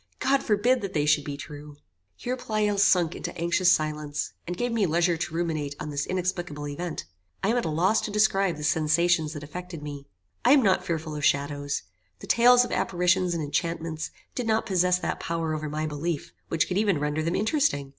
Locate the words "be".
1.23-1.37